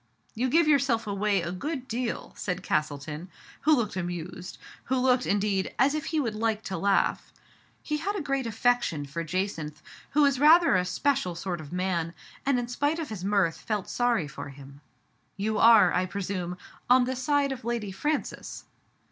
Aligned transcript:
"You 0.33 0.49
give 0.49 0.67
yourself 0.67 1.05
away 1.05 1.43
a 1.43 1.51
good 1.51 1.87
deal," 1.87 2.33
said 2.35 2.63
Castleton, 2.63 3.29
who 3.59 3.75
looked 3.75 3.95
amused— 3.95 4.57
who 4.85 4.97
looked, 4.97 5.27
in 5.27 5.37
deed, 5.37 5.75
as 5.77 5.93
if 5.93 6.05
he 6.05 6.19
would 6.19 6.33
like 6.33 6.63
to 6.63 6.77
laugh. 6.79 7.31
He 7.83 7.97
had 7.97 8.15
a 8.15 8.19
great 8.21 8.47
affection 8.47 9.05
for 9.05 9.23
Jacynth, 9.23 9.83
who 10.09 10.23
was 10.23 10.39
rather 10.39 10.75
a 10.75 10.85
special 10.85 11.35
sort 11.35 11.61
of 11.61 11.71
man, 11.71 12.15
and 12.47 12.57
in 12.57 12.67
spite 12.67 12.97
of 12.97 13.09
his 13.09 13.23
mirth 13.23 13.57
felt 13.57 13.87
sorry 13.87 14.27
for 14.27 14.49
him." 14.49 14.81
Yoli 15.39 15.61
are, 15.61 15.93
I 15.93 16.07
presume, 16.07 16.57
on 16.89 17.03
the 17.05 17.15
side 17.15 17.51
of 17.51 17.63
Lady 17.63 17.91
Francis." 17.91 18.63